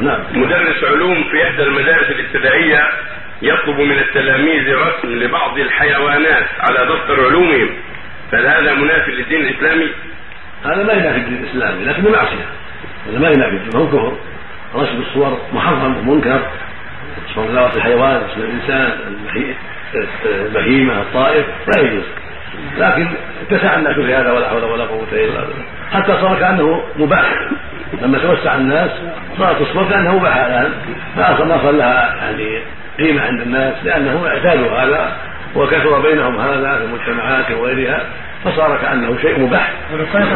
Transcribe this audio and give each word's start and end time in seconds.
نعم. 0.00 0.20
مدرس 0.34 0.84
علوم 0.84 1.24
في 1.30 1.44
إحدى 1.44 1.62
المدارس 1.62 2.10
الابتدائية 2.10 2.88
يطلب 3.42 3.80
من 3.80 3.98
التلاميذ 3.98 4.74
رسم 4.74 5.08
لبعض 5.08 5.58
الحيوانات 5.58 6.46
على 6.60 6.94
دفتر 6.94 7.26
علومهم. 7.26 7.68
فهل 8.32 8.46
هذا 8.46 8.74
منافي 8.74 9.10
للدين 9.10 9.40
الإسلامي؟ 9.40 9.88
هذا 10.64 10.82
ما 10.82 10.92
ينافي 10.92 11.18
الدين 11.18 11.44
الإسلامي 11.44 11.84
لكنه 11.84 12.10
معصيه 12.10 12.46
هذا 13.08 13.18
ما 13.18 13.30
ينافي 13.30 13.56
الدين 13.56 13.80
هو 13.80 13.86
كفر. 13.86 14.16
رسم 14.74 15.00
الصور 15.00 15.40
محرم 15.52 16.08
ومنكر. 16.08 16.40
صور 17.34 17.70
الحيوان 17.76 18.22
اسم 18.30 18.40
الإنسان 18.40 18.98
البهيمه 20.24 21.00
الطائر 21.00 21.44
لا 21.74 21.82
يجوز. 21.82 22.04
لكن 22.78 23.08
اتسع 23.42 23.74
الناس 23.78 23.94
في 23.94 24.14
هذا 24.14 24.32
ولا 24.32 24.48
حول 24.48 24.64
ولا 24.64 24.84
قوة 24.84 25.06
إلا 25.12 25.40
بالله. 25.40 25.64
حتى 25.92 26.12
صار 26.12 26.38
كأنه 26.38 26.84
مباح. 26.96 27.34
لما 28.02 28.18
توسع 28.18 28.54
الناس 28.56 28.90
صارت 29.38 29.60
الصور 29.60 29.84
كانها 29.84 30.12
مباح 30.12 30.36
الان 30.36 30.72
ما 31.16 31.58
صار 31.62 31.70
لها 31.70 32.16
يعني 32.16 32.62
قيمة 32.98 33.22
عند 33.22 33.40
الناس 33.40 33.74
لانهم 33.84 34.24
اعتادوا 34.24 34.70
هذا 34.70 35.16
وكثر 35.56 36.00
بينهم 36.00 36.40
هذا 36.40 36.78
في 36.78 36.84
المجتمعات 36.84 37.50
وغيرها 37.50 38.02
فصار 38.44 38.78
كانه 38.82 39.16
شيء 39.22 39.40
مباح. 39.40 39.72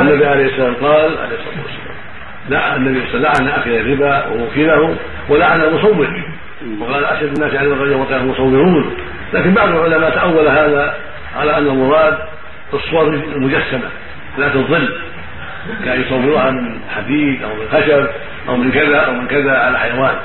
النبي 0.00 0.26
عليه 0.26 0.46
السلام 0.46 0.74
قال 0.74 1.18
عليه 1.18 1.36
الصلاة 1.36 1.62
والسلام. 1.64 1.96
لا 2.48 2.76
النبي 2.76 3.02
صلى 3.06 3.16
الله 3.16 3.28
عليه 3.28 3.38
وسلم 3.38 3.48
لعن 3.48 3.80
الربا 3.80 4.26
وموكله 4.26 4.96
ولعن 5.28 5.62
المصور. 5.62 6.22
وقال 6.80 7.04
أشد 7.04 7.36
الناس 7.36 7.54
على 7.54 7.68
الرجل 7.68 7.94
وكان 7.94 8.20
المصورون. 8.20 8.94
لكن 9.34 9.54
بعض 9.54 9.68
العلماء 9.68 10.10
تأول 10.10 10.48
هذا 10.48 10.94
على 11.40 11.58
أن 11.58 11.66
المراد 11.66 12.18
الصور 12.74 13.06
المجسمة 13.08 13.88
ذات 14.38 14.56
الظل. 14.56 14.88
كان 15.84 16.00
يصوروها 16.00 16.50
من 16.50 16.80
حديد 16.96 17.42
أو 17.42 17.48
من 17.48 17.68
خشب 17.72 18.06
أو 18.48 18.56
من 18.56 18.70
كذا 18.70 18.96
أو 18.96 19.12
من 19.12 19.26
كذا 19.26 19.58
على 19.58 19.78
حيوان. 19.78 20.16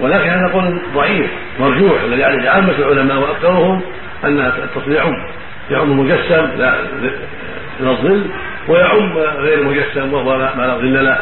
ولكن 0.00 0.28
هذا 0.28 0.52
قول 0.52 0.80
ضعيف 0.94 1.30
مرجوح 1.60 2.02
الذي 2.02 2.24
عليه 2.24 2.50
عامة 2.50 2.72
العلماء 2.78 3.18
وأكثرهم 3.18 3.82
أن 4.24 4.40
التصوير 4.40 4.96
يعم. 4.96 5.26
يعم 5.70 5.90
المجسم 5.90 6.48
لا 6.56 6.74
الظل 7.80 8.30
ويعم 8.68 9.18
غير 9.18 9.58
المجسم 9.58 10.12
وهو 10.12 10.38
ما 10.38 10.62
لا 10.66 10.74
ظل 10.74 11.04
له 11.04 11.18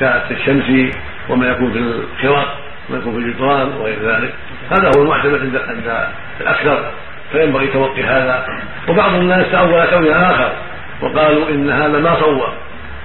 كالشمس 0.00 0.94
وما 1.28 1.46
يكون 1.46 1.72
في 1.72 1.78
الخرق 1.78 2.58
وما 2.88 2.98
يكون 2.98 3.12
في 3.12 3.18
الجدران 3.18 3.68
وغير 3.68 3.98
ذلك. 4.02 4.34
هذا 4.70 4.90
هو 4.96 5.02
المعتمد 5.02 5.40
عند 5.40 5.56
عند 5.56 6.06
الأكثر 6.40 6.90
فينبغي 7.32 7.66
توقي 7.66 8.02
هذا. 8.02 8.46
وبعض 8.88 9.14
الناس 9.14 9.50
تأول 9.52 9.84
كونها 9.84 10.30
آخر 10.30 10.52
وقالوا 11.02 11.48
إن 11.48 11.70
هذا 11.70 11.98
ما 11.98 12.20
صور 12.20 12.52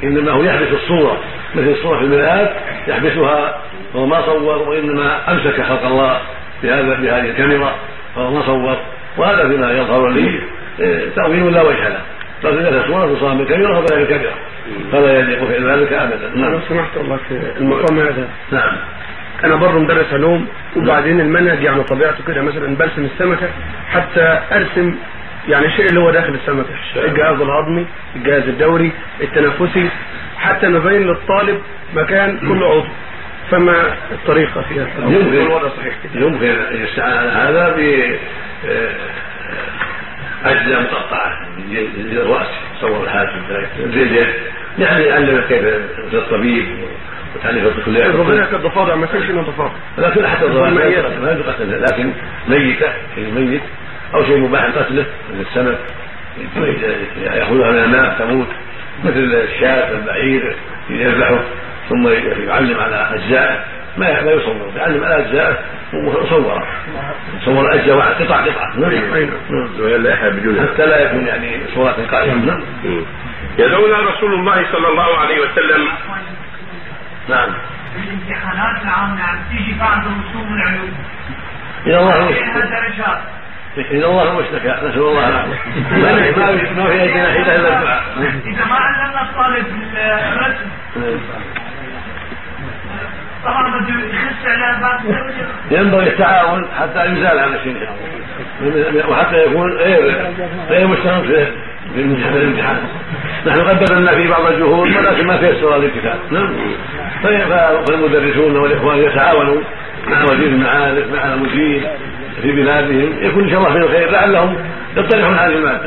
إنما 0.04 0.32
هو 0.32 0.44
يحبس 0.44 0.68
الصورة 0.74 1.18
مثل 1.56 1.70
الصورة 1.70 2.00
في 2.00 2.06
المرآة 2.06 2.50
يحبسها 2.88 3.62
وهو 3.94 4.06
ما 4.06 4.22
صور 4.22 4.70
وإنما 4.70 5.32
أمسك 5.32 5.62
خلق 5.62 5.86
الله 5.86 6.20
بهذا 6.64 6.82
بهذه 6.82 7.30
الكاميرا 7.30 7.76
فهو 8.16 8.32
ما 8.32 8.42
صور. 8.42 8.78
وهذا 9.18 9.50
فيما 9.50 9.72
يظهر 9.72 10.10
لي 10.10 10.40
إيه، 10.80 11.10
تأويل 11.16 11.54
لا 11.54 11.62
وجه 11.62 11.88
له. 11.90 12.02
لكن 12.44 12.66
إذا 12.66 12.84
صورة 12.88 13.16
تصاب 13.16 13.38
بالكاميرا 13.38 13.82
فلا 13.82 13.98
بالكاميرا 13.98 14.34
فلا 14.92 15.20
يليق 15.20 15.44
في 15.46 15.58
ذلك 15.58 15.94
أبدا. 15.94 16.32
نعم. 16.36 16.52
لو 16.52 16.60
سمحت 16.70 16.98
الله 16.98 17.18
في 17.30 17.60
المقام 17.60 18.00
هذا 18.00 18.28
نعم. 18.52 18.78
أنا 19.44 19.56
برضه 19.56 19.80
مدرس 19.80 20.14
علوم 20.14 20.48
وبعدين 20.76 21.20
المنهج 21.22 21.64
يعني 21.64 21.84
طبيعته 21.84 22.24
كده 22.28 22.42
مثلا 22.42 22.76
برسم 22.76 23.06
السمكة 23.06 23.50
حتى 23.90 24.40
أرسم 24.52 24.96
يعني 25.48 25.66
الشيء 25.66 25.86
اللي 25.90 26.00
هو 26.00 26.12
داخل 26.12 26.34
السمكه 26.34 26.70
الجهاز 26.96 27.42
الهضمي 27.42 27.86
الجهاز 28.16 28.44
الدوري 28.44 28.92
التنفسي 29.22 29.90
حتى 30.38 30.68
نبين 30.68 31.08
للطالب 31.08 31.62
مكان 31.94 32.40
كل 32.40 32.64
عضو. 32.64 32.86
فما 33.52 33.98
الطريقة 34.12 34.62
فيها؟ 34.62 34.88
يمكن 35.00 35.34
الوضع 35.34 35.70
صحيح 35.78 35.94
يمكن 36.16 36.56
يستعان 36.72 37.28
هذا 37.30 37.76
ب 37.78 37.80
آه، 38.70 38.96
أجزاء 40.46 40.82
مقطعة. 40.82 41.48
الرأس 42.12 42.48
صور 42.82 43.04
الحاجب 43.04 43.30
الجلد 43.80 44.28
يعني 44.80 45.04
يعلمك 45.04 45.48
كيف 45.48 45.64
الطبيب 46.14 46.66
وتعريف 47.36 47.66
الطفل 47.66 48.20
ربنا 48.20 48.44
يكاد 48.44 48.62
ضفادع 48.62 48.96
ما 48.96 49.08
فيش 49.08 49.30
الا 49.30 49.42
ضفادع 49.42 49.72
لكن 49.98 50.28
حتى 50.28 50.46
الضفادع 50.46 51.78
لكن 51.78 52.12
ميتة 52.48 52.88
شيء 53.16 53.32
ميت 53.32 53.62
أو 54.14 54.24
شيء 54.26 54.38
مباح 54.38 54.66
قتله 54.66 55.06
مثل 55.30 55.42
السمك. 55.50 55.78
يأخذها 57.18 57.72
من 57.72 57.84
الماء 57.84 58.16
تموت. 58.20 58.48
مثل 59.04 59.18
الشاة 59.18 59.92
البعير 59.92 60.56
يذبحه 60.90 61.40
ثم 61.90 62.08
يعلم 62.48 62.80
على 62.80 63.10
أجزائه. 63.14 63.64
ما 63.98 64.22
ما 64.22 64.32
يصور 64.32 64.72
يعلم 64.76 65.04
على 65.04 65.20
أجزائه 65.20 65.58
مصورة 65.94 66.68
صور 67.46 67.74
أجزاء 67.74 67.98
واحد 67.98 68.14
قطع 68.14 68.46
قطعة 68.46 68.80
نعم 68.80 68.92
حتى 70.68 70.86
لا 70.86 71.02
يكون 71.02 71.28
يعني 71.28 71.60
صورات 71.76 72.00
قائمة. 72.00 72.46
نعم. 72.46 72.62
يدعونا 73.58 74.00
رسول 74.00 74.34
الله 74.34 74.66
صلى 74.72 74.88
الله 74.88 75.18
عليه 75.18 75.40
وسلم. 75.40 75.88
نعم. 77.30 77.50
الامتحانات 78.04 78.86
نعم 78.86 79.18
نعم 79.18 79.40
تيجي 79.50 79.80
بعد 79.80 80.00
رسوم 80.00 80.54
العلوم 80.54 80.94
إذا 81.86 82.00
الله. 82.00 82.30
درجات 82.54 83.22
إذا 83.80 84.06
الله 84.06 84.40
مشتكى 84.40 84.70
نسأل 84.70 85.02
الله. 85.02 85.30
العافية 85.30 86.72
ما 86.78 86.88
في 86.88 87.02
أيدينا 87.02 87.32
حيلة 87.32 87.56
إلا 87.56 87.78
الدعاء 87.78 88.04
إذا 88.46 88.66
ما 88.66 88.76
علمنا 88.76 89.22
الطالب 89.22 89.66
الرسم. 90.34 90.70
ينبغي 95.72 96.08
التعاون 96.08 96.68
حتى 96.80 97.06
يزال 97.06 97.40
عن 97.40 97.54
الشيء. 97.54 97.90
وحتى 99.10 99.46
يكون 99.46 99.78
غير 99.78 100.32
غير 100.70 100.88
مستمر 100.88 101.22
في 101.94 102.02
الامتحان 102.02 102.78
نحن 103.46 103.62
قد 103.62 103.80
بذلنا 103.80 104.12
في 104.12 104.28
بعض 104.28 104.46
الجهود 104.46 104.96
ولكن 104.96 105.28
ما 105.28 105.38
تيسر 105.38 105.76
الكتاب 105.76 106.20
نعم. 106.32 106.54
فالمدرسون 107.88 108.58
والإخوان 108.58 108.98
يتعاونوا 108.98 109.62
مع 110.08 110.24
وزير 110.24 110.48
المعارف 110.48 111.14
مع 111.14 111.34
المدير. 111.34 111.90
في 112.42 112.52
بلادهم 112.52 113.10
يكون 113.22 113.48
الله 113.58 113.72
في 113.72 113.78
الخير. 113.78 114.12
لعلهم 114.12 114.58
يطلعون 114.98 115.34
هذه 115.34 115.56
المادة. 115.56 115.86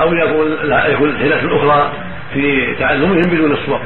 أو 0.00 0.14
يكون 0.14 0.46
يكون 0.90 1.18
حيله 1.18 1.56
أخرى 1.56 1.92
في 2.34 2.74
تعلمهم 2.78 3.20
بدون 3.20 3.52
الصور 3.52 3.80